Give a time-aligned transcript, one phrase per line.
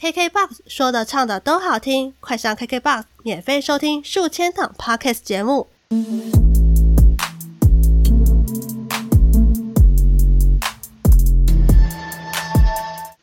[0.00, 5.66] KKBOX 说的唱的都好听，快上 KKBOX 免费收听数千档 Podcast 节目。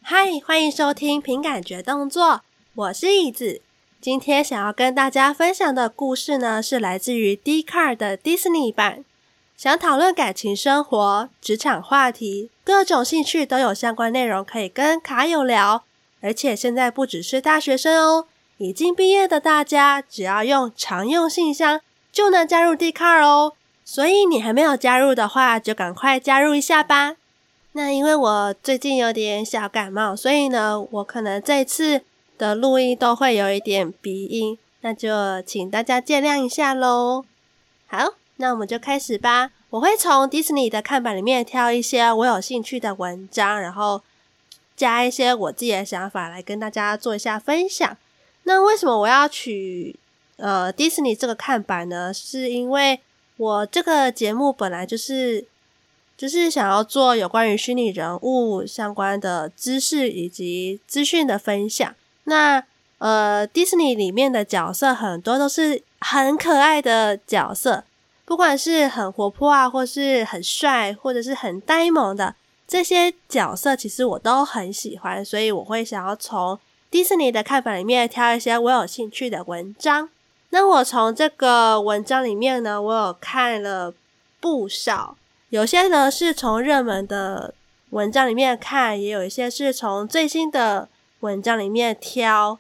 [0.02, 2.42] 嗨，欢迎收听凭感觉动作，
[2.76, 3.62] 我是椅子。
[4.02, 9.06] 今天想要跟大家分享的故事呢，是来自于 d c a r 的 Disney 版。
[9.56, 15.85] 想讨论感情生活、职场话题，各种兴趣都有相关内容可以跟卡友聊。
[16.26, 18.26] 而且现在不只是大学生哦，
[18.58, 21.80] 已经毕业的大家，只要用常用信箱
[22.12, 23.54] 就能加入 Dcard 哦。
[23.86, 27.18] 所以你还没有加入的话，就赶快加入一下吧。
[27.74, 32.02] 那因为我最近有点小感冒，所以呢，我可能这次
[32.38, 37.24] 的录音都会有一点鼻音，那就请大家见谅一下喽。
[37.88, 38.16] 好。
[38.38, 39.52] 那我们就开始吧。
[39.70, 44.02] 我会从迪士尼的看板里面挑一些我有兴趣的文章，然后
[44.76, 47.98] 加一些我自己的想法来跟大家做一下分享。
[48.44, 49.96] 那为什么我要取
[50.38, 52.14] 呃迪士尼这个看板呢？
[52.14, 53.00] 是因为
[53.38, 55.46] 我这个节目本来就是
[56.18, 61.96] 就是想要做有关于虚拟人物相关的知识以及资讯的分享。
[62.26, 62.64] 那
[63.00, 67.84] 呃迪士尼里面的角色很多都是很可爱的角色。
[68.28, 72.34] 不管是很活泼啊，或是很帅，或者是很呆萌的
[72.68, 76.60] 这些角色，其实我都很喜欢，所以我会想要从
[76.90, 80.10] 迪士尼的看法里面挑一些我有兴趣的文章。
[80.50, 83.94] 那我从这个文章里面呢，我有看了
[84.40, 85.18] 不少，
[85.50, 87.54] 有些呢是从热门的
[87.92, 92.60] 文章里面看，也有一些是从最新的文章里面挑。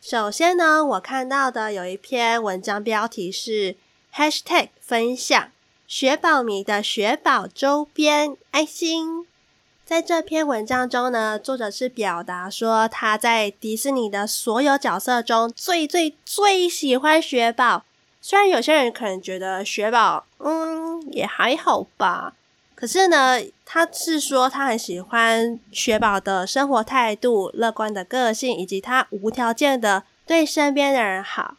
[0.00, 3.76] 首先呢，我看到的有一篇文章标题是。
[4.12, 5.52] Hashtag 分享
[5.86, 9.24] 雪宝迷的雪宝周边爱心。
[9.90, 17.84] 在这篇文章中呢，作者是表达说他在迪士尼的所有角色中最最最喜欢雪宝。
[18.20, 22.34] 虽然有些人可能觉得雪宝，嗯，也还好吧。
[22.76, 31.56] 可是呢，他是说他很喜欢雪宝的生活态度、乐观的个性，以及他无条件的对身边的人好。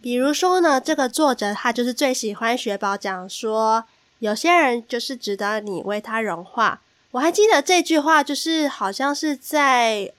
[0.00, 3.84] 比如说呢，这个作者他就是最喜欢雪宝讲说，
[4.20, 6.80] 有些人就是值得你为他融化。
[7.18, 10.12] 我还记得这句话，就是好像是在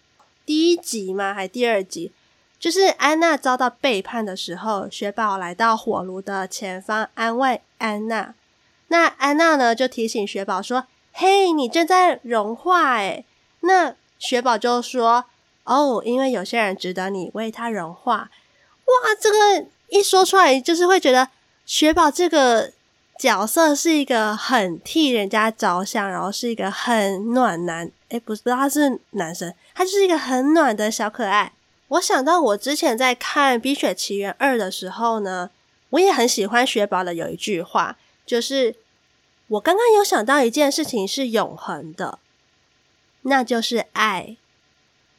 [0.45, 1.33] 第一集吗？
[1.33, 2.11] 还第二集？
[2.59, 8.35] 就是安娜遭到背叛的时候，雪宝来到火炉的前方安慰安娜。
[8.89, 13.23] 那安娜呢就提醒雪宝说：“嘿，你正在融化诶。”
[13.61, 15.23] 那雪宝就说
[15.63, 18.29] ：“哦，因为有些人值得你为他融化。”
[18.83, 19.37] 哇，这个
[19.87, 21.29] 一说出来，就是会觉得
[21.65, 22.73] 雪宝这个
[23.19, 27.91] 角色是一个很替人家着想，然后是一个很暖男。
[28.07, 31.51] 诶，不知道他是男生，他就是一个很暖的小可爱。
[31.89, 35.49] 我想到我之前在看《冰雪奇缘二》的时候呢，
[35.89, 38.75] 我也很喜欢雪宝的有一句话，就是
[39.49, 42.19] 我刚刚有想到一件事情是永恒的，
[43.23, 44.37] 那就是爱。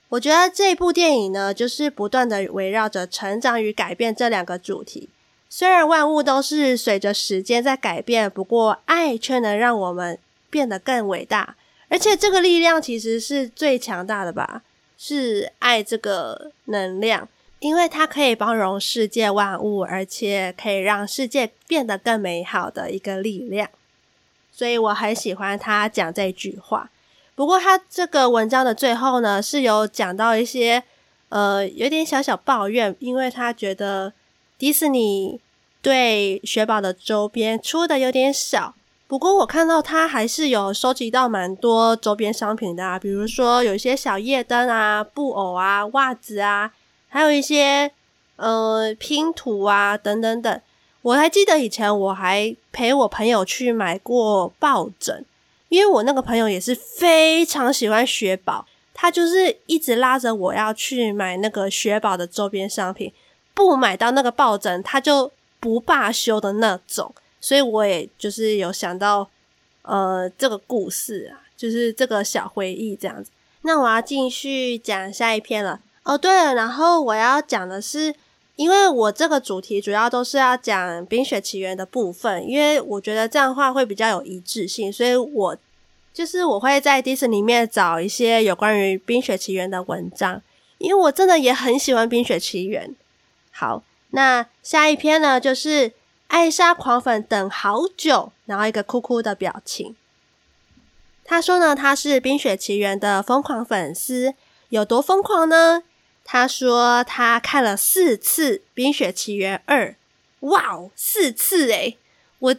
[0.08, 5.10] 我觉得这部电影呢，就是不断的围绕着成长与改变这两个主题。
[5.52, 10.16] 虽然万物都是随着时间在改变，不过爱却能让我们
[10.48, 11.56] 变得更伟大。
[11.88, 14.62] 而且这个力量其实是最强大的吧？
[14.96, 17.28] 是爱这个能量，
[17.58, 23.68] 因为它可以包容世界万物，而且可以让世界变得更美好的一个力量。
[24.52, 26.90] 所以我很喜欢他讲这句话。
[27.34, 30.84] 不过他这个文章的最后呢，是有讲到一些
[31.30, 34.12] 呃有点小小抱怨，因为他觉得
[34.60, 35.40] 迪士尼
[35.80, 38.74] 对雪宝的周边出的有点少。
[39.08, 46.70] 不过我看到他还是有收集到蛮多周边商品的啊，比如说有一些小夜灯啊、布偶啊、袜子啊，
[47.08, 47.90] 还有一些
[48.36, 50.60] 呃拼图啊等等等。
[51.00, 55.24] 我还记得以前我还陪我朋友去买过抱枕。
[55.70, 63.10] 因为我那个朋友也是非常喜欢雪宝，他就是一直拉着我要去买那个雪宝的周边商品，
[63.64, 67.14] 不买到那个抱枕他就不罢休的那种。
[67.40, 69.28] 所以我也就是有想到，
[69.82, 73.30] 呃，这个故事啊，就是这个小回忆这样子。
[73.62, 75.80] 那我要继续讲下一篇了。
[76.02, 78.14] 哦，对了，然后我要讲的是。
[78.56, 85.56] 因为我这个主题主要都是要讲《冰雪奇缘》的部分，因为我觉得这样的话会比较有一致性，所以我
[86.12, 90.42] 就是我会在迪士尼里面找一些有关于《冰雪奇缘》的文章，
[90.76, 92.86] 因为我真的也很喜欢《冰雪奇缘》。
[93.50, 95.92] 好，那下一篇呢，就是
[96.28, 99.96] 艾莎狂粉等好久，然后一个哭哭的表情。
[101.24, 104.34] 他说呢，他是《冰雪奇缘》的疯狂粉丝，
[104.70, 105.82] 有多疯狂呢？
[106.24, 109.88] 他说他看了四次《冰雪奇缘二》，
[110.48, 111.98] 哇哦，四次诶！
[112.38, 112.56] 我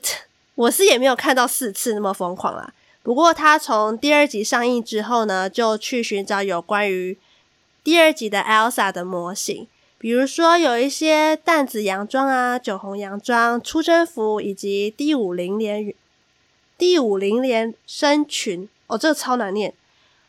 [0.55, 2.73] 我是也没有看到四次那么疯狂啦。
[3.03, 7.17] 不过他从第二集上映之后呢，就去寻找有关于
[7.83, 9.67] 第二集的 Elsa 的模型，
[10.01, 15.93] 比如说有一些淡紫洋装啊、酒红洋装、出征服以及第五零连
[16.77, 18.67] 第五零连身裙。
[18.87, 19.73] 哦，这个超难念。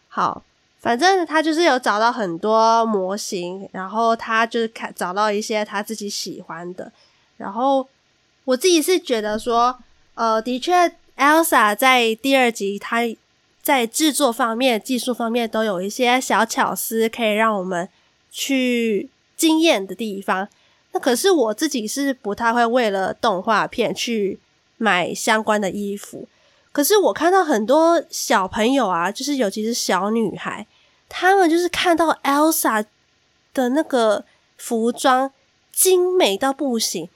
[0.09, 0.45] 好。
[0.83, 6.91] 反正他就是有找到很多模型，然后他就是看找到一些他自己喜欢的，
[7.37, 7.87] 然后
[8.45, 9.79] 我自己是觉得说，
[10.15, 13.03] 呃，的确，Elsa 在第二集，他
[13.63, 17.89] 在制作方面、技术方面都有一些小巧思，可以让我们
[18.33, 19.09] 去
[19.43, 20.47] 惊艳的地方。
[20.93, 24.39] 那可是我自己是不太会为了动画片去
[24.77, 26.29] 买相关的衣服。
[26.71, 30.65] 可是我看到很多小朋友啊，就是尤其是小女孩，
[31.09, 32.85] 她们就是看到 Elsa
[33.53, 34.25] 的那个
[34.57, 35.33] 服装
[35.73, 37.09] 精美到不行，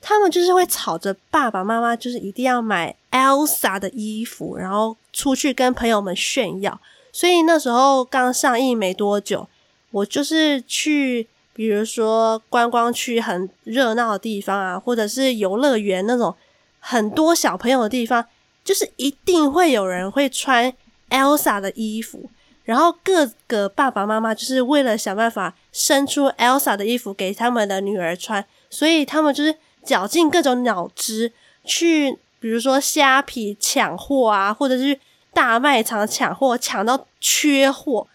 [0.00, 6.80] 她们就是会吵着爸爸妈妈，就是一定要买 Elsa 的衣服，然后出去跟朋友们炫耀。
[7.12, 9.48] 所以那时候刚上映没多久，
[9.90, 11.26] 我就是去，
[11.60, 16.34] 比如说观光区很热闹的地方啊，或者是游乐园那种
[16.78, 18.24] 很多小朋友的地方。
[18.64, 20.72] 就是一定会有人会穿
[21.08, 22.30] Elsa 的衣服，
[22.64, 31.32] 然后各个爸爸妈妈就是为了想办法生出 Elsa 的衣服给他们的女儿穿，所以他们就是绞尽各种脑汁
[31.64, 34.98] 去，比如说虾皮抢货啊，或者是
[35.32, 38.06] 大卖场抢货，抢到缺货，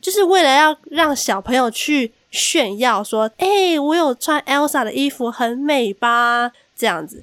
[0.00, 7.22] 就是为了要让小朋友去炫耀说：“欸，我有穿 Elsa 的衣服，很美吧？”这样子，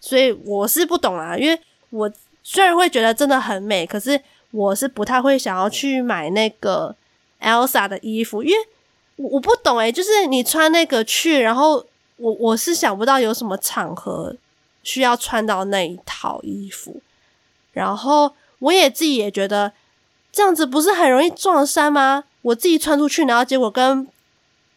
[0.00, 1.60] 所以我是不懂啊，因为。
[1.90, 2.12] 我
[2.42, 4.20] 虽然会觉得真的很美，可是
[4.50, 6.94] 我是不太会想要去买那个
[7.40, 8.56] Elsa 的衣服，因为
[9.14, 14.34] 我我不懂诶，就是你穿那个去，然后我我是想不到有什么场合
[14.82, 17.00] 需要穿到那一套衣服，
[17.72, 19.72] 然后我也自己也觉得
[20.32, 22.24] 这样子不是很容易撞衫吗？
[22.42, 24.06] 我自己穿出去，然后结果跟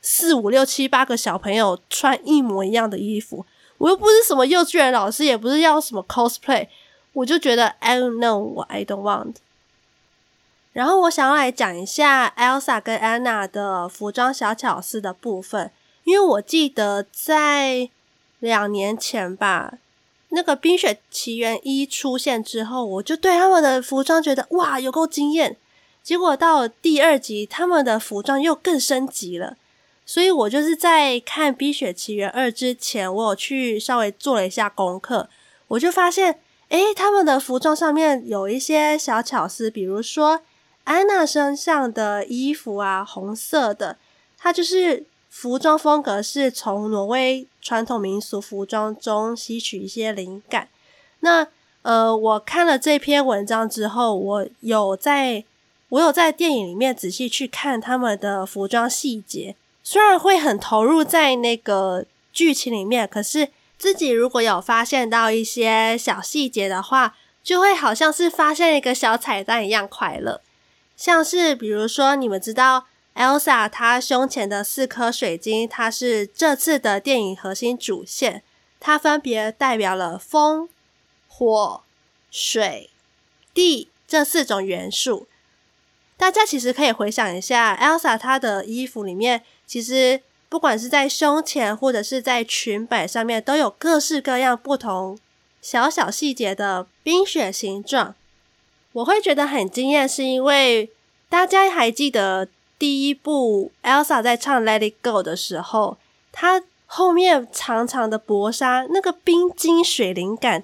[0.01, 3.45] 四五六七八个小朋友穿一模一样的衣服，
[3.77, 6.67] 我又不是什么幼稚园老师，也不是要什么 cosplay。
[7.13, 9.35] 我就觉得 I don't know what I don't want。
[10.71, 15.71] 然后我想要来讲一下 Elsa 跟 Anna 的服装小巧思的部分，
[16.03, 17.89] 因为我记得在
[18.39, 19.73] 两年前吧，
[20.29, 25.57] 那个《冰雪奇缘一》出现之后，我就对他们的服装觉得哇，有够惊艳。
[26.03, 29.57] 结果到第二集，他们的服装又更升级了。
[30.09, 35.29] 所以我就是在看《冰雪奇缘二》之前，我有去稍微做了一下功课，
[35.67, 36.39] 我就发现。
[36.69, 40.41] 诶，他们的服装上面有一些小巧思，比如说
[40.83, 43.97] 安娜身上的衣服啊，红色的，
[44.35, 50.69] 它就是服装风格是从挪威传统民俗服装中吸取一些灵感。
[51.19, 51.47] 那
[51.83, 55.43] 呃，我看了这篇文章之后，我有在，
[55.89, 59.55] 我有在电影里面仔细去看他们的服装细节，
[59.91, 63.49] 虽然会很投入在那个剧情里面，可是。
[63.75, 70.41] 自己如果有发现到一些小细节的话，就会好像是发现一个小彩蛋一样快乐。
[70.97, 78.43] 像是比如说，你们知道 Elsa 她胸前的四颗水晶，它是这次的电影核心主线，
[78.81, 80.67] 它分别代表了风、
[81.29, 81.81] 火、
[82.29, 82.89] 水、
[83.53, 85.27] 地这四种元素。
[86.17, 90.19] 大家其实可以回想一下，Elsa 她的衣服里面，其实。
[90.51, 95.15] 不管是在胸前或者是在裙摆上面，都有各式各样不同
[95.61, 98.15] 小小细节的冰雪形状。
[98.93, 100.89] 我会觉得很惊艳，是因为
[101.29, 102.47] 大家还记得
[102.79, 105.99] 第一部 Elsa 在唱《Let It Go》的时候，
[106.31, 110.63] 她后面长长的薄纱，那个冰晶水灵感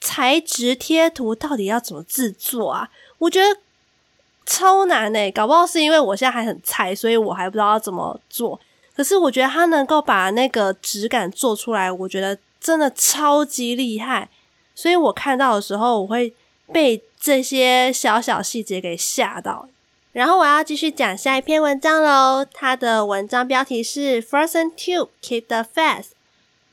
[0.00, 2.90] 材质贴图到底要怎么制作啊？
[3.18, 3.60] 我觉得
[4.44, 8.60] 超难诶，搞不好是因为我现在还很菜，所以我还不知道要怎么做。
[8.94, 14.28] 可是我觉得他能够把那个质感做出来，我觉得真的超级厉害。
[14.74, 16.34] 所以我看到的时候，我会
[16.72, 19.68] 被这些小小细节给吓到。
[20.12, 22.44] 然后我要继续讲下一篇文章喽。
[22.52, 26.02] 它的文章标题是《Frozen Two Keep the Fast”》，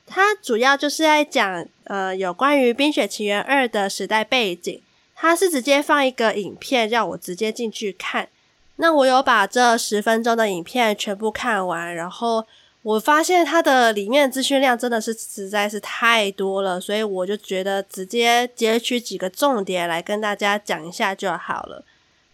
[0.05, 4.81] 它主要就是在讲呃有关于《冰雪奇缘二》的时代背景。
[5.21, 8.29] 他是直接放一个影片让我直接进去看。
[8.77, 12.45] 那我有把这十分钟的影片全部看完，然后
[12.83, 21.83] 我发现它的里面资讯量真的是实在是太多了，所以我就觉得直接截取几个重点来跟大家讲一下就好了。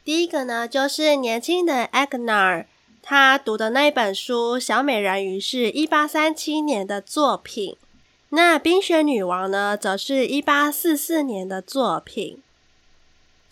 [0.04, 2.65] 第一个呢，就是年轻的 Agnar，
[3.01, 7.75] 他读的那一本书《小美人鱼》是一八三七年的作品，
[8.30, 12.38] 那《冰雪女王》呢，则是一八四四年的作品。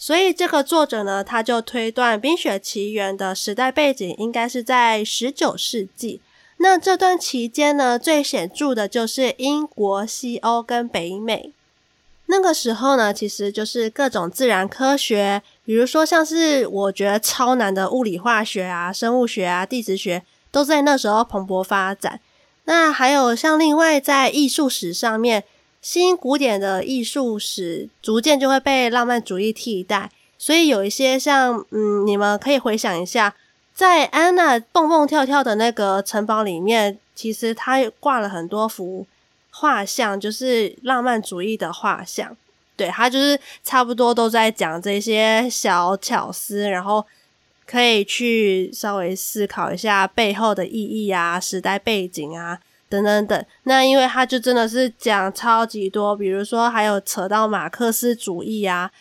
[0.06, 6.20] 所以这个作者呢，他就推断《冰雪奇缘》的时代背景应该是在十九世纪。
[6.58, 11.54] 那这段期间呢，最显著的就是英国、西欧跟北美。
[12.26, 22.20] 那个时候呢，其实就是各种自然科学，比如说像是我觉得超难的物理化学啊、生物学啊、地质学，都在那时候蓬勃发展。
[22.66, 25.46] 那还有像另外在艺术史上面，
[25.84, 33.36] 新古典的艺术史逐渐就会被浪漫主义替代，所以有一些像嗯，你们可以回想一下。
[33.74, 39.06] 在安娜蹦蹦跳跳的那个城堡里面，其实它挂了很多幅
[39.52, 42.38] 画像，就是浪漫主义的画像。
[42.78, 47.06] 对，它就是差不多都在讲这些小巧思，然后
[47.66, 52.60] 可以去稍微思考一下背后的意义啊、时代背景啊
[52.94, 53.46] 等等等。
[53.64, 58.92] 那因为他就真的是讲超级多，比如说还有扯到马克思主义啊。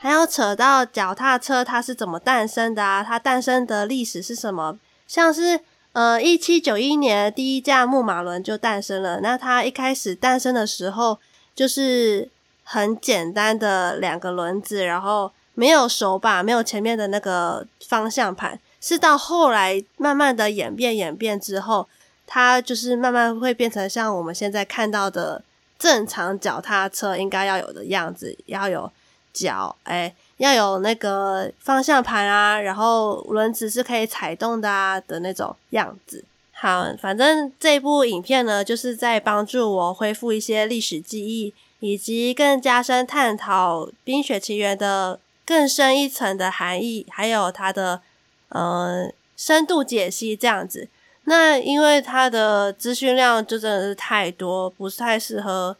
[0.00, 3.02] 还要扯到脚踏车，它是怎么诞生的啊？
[3.02, 4.78] 它诞生的历史是什么？
[5.08, 5.58] 像是
[5.92, 9.20] 呃，一七九一年第一架木马轮就诞生了。
[9.20, 11.18] 那它一开始诞生的时候，
[11.52, 12.28] 就是
[12.62, 18.60] 很简单的两个轮子，然后没有手把，没有前面的那个方向盘。
[18.80, 21.88] 是到后来慢慢的演变演变之后，
[22.28, 25.42] 它就是慢慢会变成像我们现在看到的
[25.76, 28.88] 正常脚踏车应该要有的样子，要有。
[29.30, 36.24] 脚哎，要有那个方向盘啊，然后轮子是可以踩动的啊的那种样子。
[36.50, 48.00] 好，反正这部影片呢，就是在帮助我恢复一些历史记忆，以及更加深探讨《冰雪奇缘》的更深一层的含义，还有它的
[48.48, 50.88] 呃深度解析这样子。
[51.28, 55.76] 那因为它的资讯量就真的是太多，不是太适合。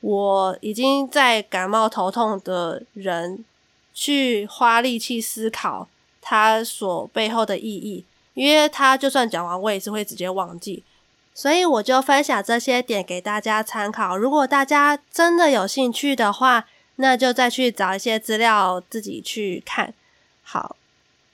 [0.00, 3.44] 我已经在感冒头痛的人
[3.92, 5.86] 去花力气思考
[6.22, 10.82] 它所背后的意义，因为它就算讲完，我也是会直接忘记，
[11.34, 14.16] 所以我就分享这些点给大家参考。
[14.16, 19.92] 如果大家真的有兴趣的话，那就再去找一些资料自己去看。
[20.42, 20.76] 好，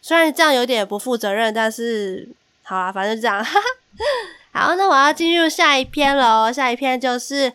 [0.00, 2.28] 虽然这样有点不负责任，但是
[2.62, 3.44] 好啊，反正这样。
[3.44, 3.60] 哈
[4.52, 7.52] 哈好，那我要进入下一篇喽，下一篇就是。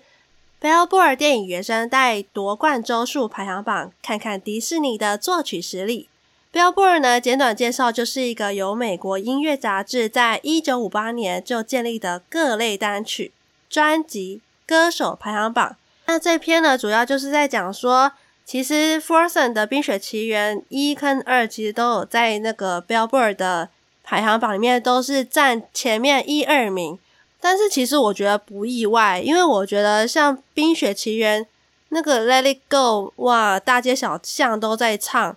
[0.59, 6.09] Billboard 电影原声带夺冠周数排行榜，看看迪士尼的作曲实力。
[6.51, 13.31] Billboard 呢，简短介绍就是一个由美国音乐杂志在一九五八年就建立的各类单曲、
[13.69, 15.75] 专辑、歌手排行榜。
[16.07, 23.69] 那这篇呢，主要就是在讲说，其实 Frozen 的《冰雪奇缘》一跟二其实都有在那个 Billboard 的
[24.09, 26.97] 排行榜里面都是占前面一二名。
[27.41, 31.43] 但是其实我觉得不意外，因为我觉得像《冰雪奇缘》
[31.89, 35.35] 那个《Let It Go》，哇，大街小巷都在唱，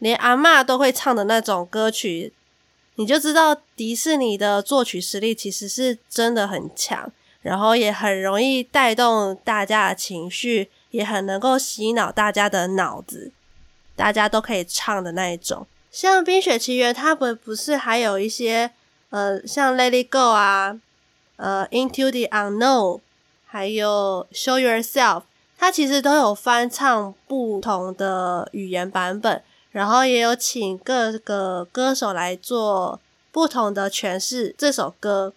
[0.00, 2.32] 连阿嬷都会唱的那种歌曲，
[2.96, 7.10] 你就知道迪士尼的作曲实力其实是真的很强，
[7.42, 13.30] 然后也很容易带动大家的情绪，也很能够洗脑大家的脑子，
[13.96, 15.66] 大家都可以唱的那一种。
[15.90, 18.70] 像《冰雪奇缘》，它不不是还有一些
[19.10, 20.80] 呃，像《Let It Go》啊。
[21.42, 23.00] 呃，Into the Unknown，
[23.46, 25.22] 还有 Show Yourself，
[25.56, 33.00] 它其实都有翻唱不同的语言版本，然后也有请各个歌手来做
[33.32, 35.32] 不同的诠释这首歌。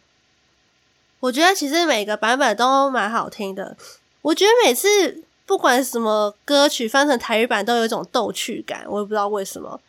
[1.22, 3.78] 我觉得其实每个版本都蛮好听的。
[4.24, 9.80] 我觉得每次不管什么歌曲翻成台语版都有一种逗趣感，我也不知道为什么。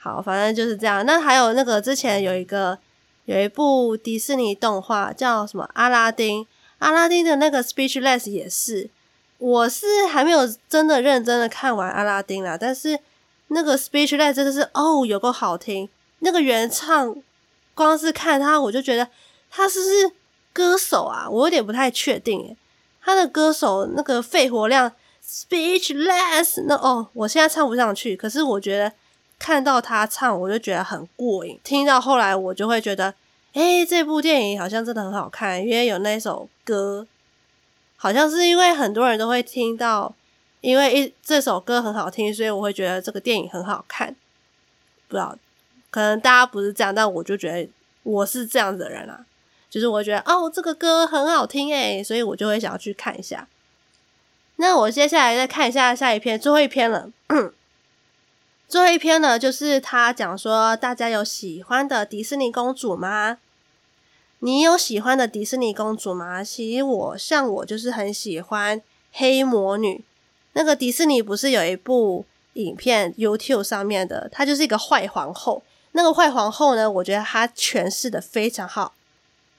[0.00, 1.06] 好，反正就是这样。
[1.06, 2.78] 那还有那个之前有一个。
[3.26, 6.42] 有一部迪士尼动画叫什么《阿拉丁》，
[6.78, 8.90] 阿拉丁的那个 Speechless 也是，
[9.38, 12.98] 我是还没有真的认真的看完阿拉丁啦，但是
[13.48, 15.88] 那个 Speechless 真的是哦，有够好听，
[16.20, 17.14] 那个原唱，
[17.72, 19.06] 光是看他我就觉得
[19.48, 20.12] 他是不是
[20.52, 21.28] 歌手啊？
[21.30, 22.56] 我有点不太确定诶，
[23.00, 24.90] 他的歌手那个肺活量
[25.24, 28.92] Speechless，那哦，我现在唱不上去，可是我觉得。
[29.40, 31.58] 看到他唱，我就觉得很过瘾。
[31.64, 33.14] 听到后来，我就会觉得，
[33.54, 37.06] 诶，这部电影好像真的很好看，因为有那首歌，
[37.96, 40.14] 好像是因为很多人都会听到，
[40.60, 44.14] 因为一这首歌很好听，所以我会觉得这个电影很好看。
[45.08, 45.36] 不知道，
[45.90, 47.68] 可能大家不是这样，但我就觉得
[48.02, 49.24] 我是这样子的人啊，
[49.70, 53.48] 就是我觉得哦，这个歌很好听诶，所以我就会想要去看一下。
[54.56, 57.10] 那我接下来再看一下下一篇，最后一篇了。
[58.70, 63.38] 最后一篇呢，就是他讲说，大家有喜欢的迪士尼公主吗？
[64.38, 66.44] 你有喜欢的迪士尼公主吗？
[66.44, 70.04] 其实我像我就是很喜欢黑魔女。
[70.52, 75.64] 那个迪士尼不是有一部影片 YouTube 上面的，她就是一个坏皇后。
[75.90, 78.94] 那个坏皇后呢，我觉得她诠释的非常好。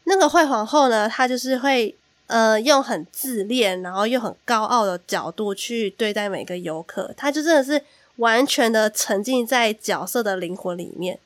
[0.05, 1.93] 那个坏皇后呢，她就是会
[2.27, 7.83] 呃用很自恋，然后又很高傲的角度去对待每个游客，她就真的是。
[8.17, 11.19] 完全的沉浸在角色的灵魂里面，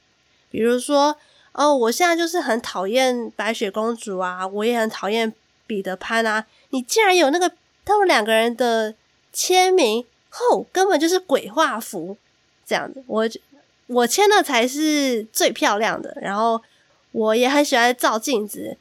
[0.50, 1.18] 比如说，
[1.52, 5.34] 哦，我现在就是很讨厌白雪公主啊，我也很讨厌
[5.68, 6.46] 彼得潘啊。
[6.70, 7.52] 你竟然有那个
[7.84, 8.94] 他们两个人的
[9.34, 12.18] 签名，吼，根本就是鬼画符
[12.66, 13.04] 这样子。
[13.08, 13.28] 我
[13.88, 16.62] 我签的才是最漂亮的，然后
[17.12, 18.78] 我也很喜欢照镜子。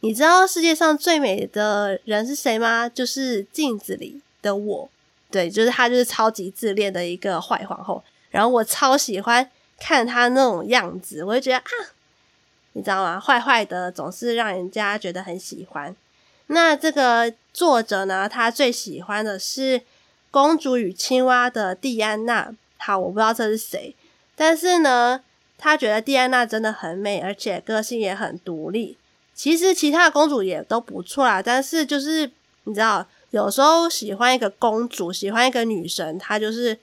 [0.00, 2.88] 你知道世界上最美的人是谁吗？
[2.88, 4.90] 就是镜子里的我。
[5.30, 8.02] 对，就是她，就是超级自恋的一个坏皇后。
[8.30, 11.70] 然后我超喜欢看她那种样子，我就觉得啊，
[12.72, 13.18] 你知道吗？
[13.18, 15.94] 坏坏的总是让人家觉得很喜欢。
[16.46, 19.78] 那这个作者呢，他最喜欢的是
[20.30, 22.52] 《公主与青蛙》的蒂安娜。
[22.78, 23.94] 好，我不知道这是谁，
[24.34, 25.22] 但是呢，
[25.58, 28.96] 他觉得蒂安娜真的很美，而且个性也很独立。
[29.34, 32.30] 其实其他的公主也都不错啦，但是就是
[32.64, 33.06] 你知道。
[33.30, 36.76] 有时候喜欢一个公主，喜欢一个女神，她就是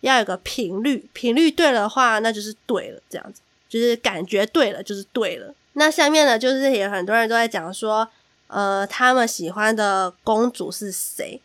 [0.00, 5.54] 要有个频率，频率对了的话，那就是对了，这样子就是感觉对了，就是对了。
[5.74, 8.08] 那下面呢，就是也很多人都在讲说，
[8.48, 11.40] 呃，他们喜欢的公主是谁？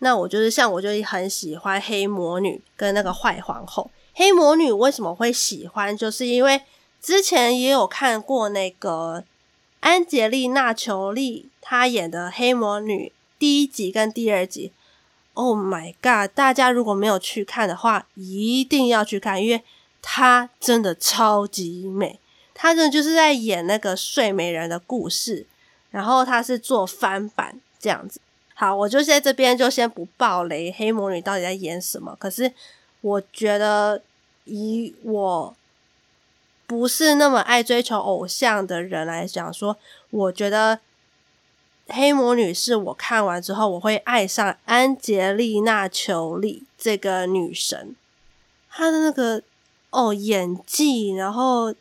[0.00, 3.90] 那我就是像我就很喜欢黑魔女跟那个坏皇后。
[4.14, 5.96] 黑魔女为什么会喜欢？
[5.96, 6.60] 就是因为
[7.00, 9.24] 之前也有看过那个
[9.80, 13.12] 安洁丽娜·裘丽她演的黑魔女。
[13.38, 14.72] 第一集跟第二集
[15.34, 16.34] ，Oh my god！
[16.34, 19.62] 大家如果没有去看的话，一定要去看，因为
[20.00, 22.18] 她真的超级美。
[22.54, 25.46] 她真的就是在演那个睡美人的故事，
[25.90, 28.20] 然后她是做翻版这样子。
[28.54, 32.16] 好，我就在这边就先不爆雷，黑魔女到底在演什么？
[32.18, 32.50] 可是
[33.02, 34.00] 我觉得，
[34.46, 35.54] 以我
[36.66, 39.76] 不是那么爱追求偶像的人来讲说，
[40.08, 40.80] 我觉得。
[41.88, 47.94] 黑魔女是我看完之后，我会爱上安洁丽娜·裘丽这个女神。
[48.68, 49.42] 她的那个
[49.90, 51.74] 哦演技，然后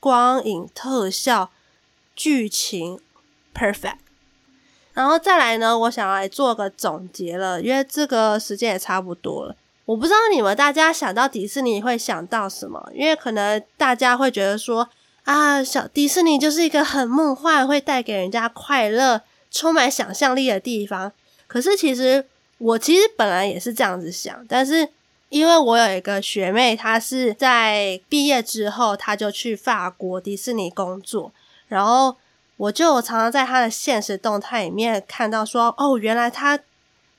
[0.00, 1.50] 光影特效、
[2.16, 2.98] 剧情
[3.54, 3.96] perfect。
[4.94, 9.56] 然后再来呢，我想来做个总结了，因为这个时间也差不多了。
[9.84, 14.88] 我不知道你们大家想到迪士尼会想到什么，因为可能大家会觉得说
[15.24, 19.22] 啊，小迪士尼就是一个很梦幻，会带给人家快乐。
[19.52, 21.12] 充满想象力的地方，
[21.46, 22.26] 可是其实
[22.58, 24.88] 我其实本来也是这样子想，但是
[25.28, 31.32] 因为我有一个学妹，她是在毕业之后，她就去法国迪士尼工作，
[31.68, 32.16] 然后
[32.56, 36.58] 我就常常在她的现实动态里面看到说，哦，原来她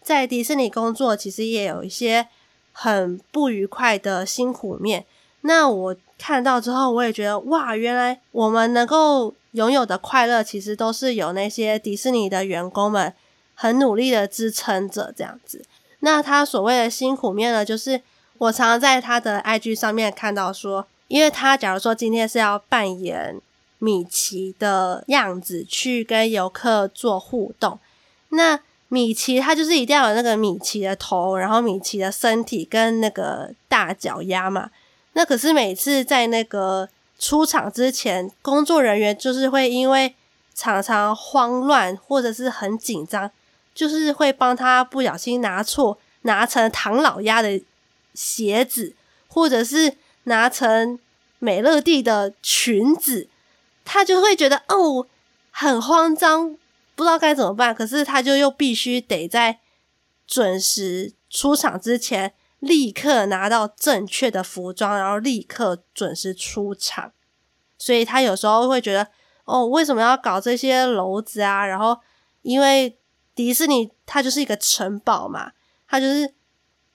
[0.01, 2.27] 在迪士尼工作其实也有一些
[2.71, 5.05] 很不愉快的辛苦面。
[5.41, 9.35] 那我看到之后，我也觉得哇，原来我们能够。
[9.53, 13.13] 拥有的快乐其实都是有那些迪士尼的员工们
[13.53, 15.63] 很努力的支撑着这样子。
[15.99, 18.01] 那他所谓的辛苦面呢，就是
[18.39, 23.39] 我常常在他的 IG 上面看到说，因为他假如说今天是要扮演
[23.77, 27.77] 米奇的样子去跟游客做互动，
[28.29, 34.71] 那米奇他就是一定要有那个米奇的头，然后米奇的身体跟那个大脚丫嘛。
[35.13, 40.15] 那可是每次在那个出场之前，工作人员就是会因为
[40.53, 43.31] 常常慌乱或者是很紧张，
[43.73, 47.61] 就是会帮他不小心拿错，拿成唐老鸭的
[48.13, 48.95] 鞋子，
[49.27, 50.99] 或者是拿成
[51.39, 53.27] 美乐蒂的裙子，
[53.85, 55.05] 他就会觉得哦，
[55.51, 56.57] 很慌张，
[56.95, 57.73] 不知道该怎么办。
[57.73, 59.59] 可是他就又必须得在
[60.25, 62.33] 准时出场之前。
[62.63, 67.11] 立刻拿到正确的服装，然后立刻准时出场。
[67.77, 69.05] 所以他有时候会觉得，
[69.43, 71.65] 哦，为什么要搞这些楼子啊？
[71.65, 71.99] 然后
[72.41, 72.97] 因为
[73.35, 75.51] 迪士尼它就是一个城堡嘛，
[75.87, 76.33] 它就是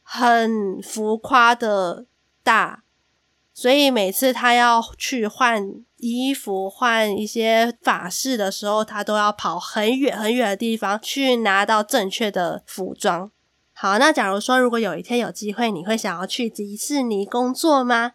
[0.02, 2.07] 很浮夸的
[2.42, 2.85] 大，
[3.52, 5.62] 所以每次他要去换
[5.98, 13.31] 衣服、换一些法式的时候，他都要跑很远很远的地方去拿到正确的服装。
[13.81, 18.14] 好，那假如说如果有一天有机会，你会想要去迪士尼工作吗？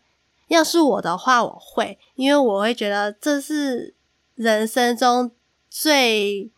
[0.49, 3.95] 要是我的话，我会，因为我会觉得这是
[4.35, 5.31] 人生中
[5.69, 6.51] 最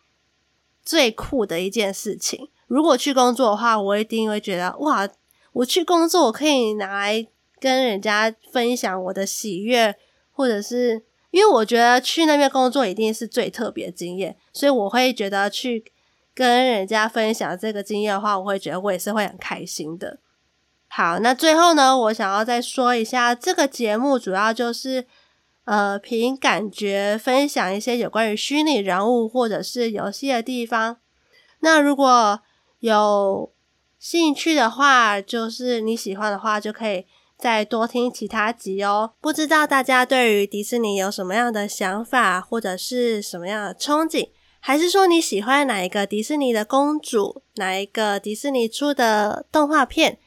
[0.84, 2.48] 最酷的一件事情。
[2.66, 5.08] 如果去工作的话，我一定会觉得哇，
[5.52, 7.24] 我去工作，我可以拿来
[7.60, 9.94] 跟人家分享我的喜悦，
[10.32, 15.84] 或者是因为我觉得去那边工作一定是最特别经验，所以我会觉得去
[16.36, 20.18] 跟人家分享这个经验的话，我会觉得我也是会很开心的。
[20.86, 25.06] 好，那最后呢，我想要再说一下，这个节目主要就是
[25.64, 30.98] 呃凭感觉分享一些有关于虚拟人物或者是游戏的地方。
[31.60, 32.40] 那如果
[32.80, 33.50] 有
[33.98, 37.06] 兴趣的话，就是你喜欢的话，就可以
[37.38, 39.14] 再多听其他集哦。
[39.22, 44.28] 不知道大家对于迪士尼有什么样的想法，或者是什么样的憧憬，
[44.66, 50.18] 还是说你喜欢哪一个迪士尼的公主，哪一个迪士尼出的动画片，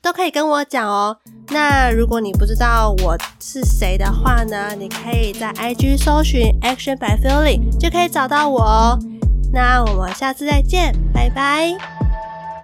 [0.00, 1.18] 都可以跟我讲哦。
[1.50, 8.98] 那如果你不知道我是谁的话呢，你可以在 IG 搜寻 Action by Feeling 就可以找到我哦。
[9.52, 11.97] 那我们下次再见，拜拜。